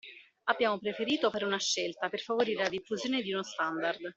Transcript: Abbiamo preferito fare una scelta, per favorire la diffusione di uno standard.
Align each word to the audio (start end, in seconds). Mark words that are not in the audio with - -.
Abbiamo 0.45 0.79
preferito 0.79 1.29
fare 1.29 1.45
una 1.45 1.59
scelta, 1.59 2.09
per 2.09 2.21
favorire 2.21 2.63
la 2.63 2.69
diffusione 2.69 3.21
di 3.21 3.33
uno 3.33 3.43
standard. 3.43 3.99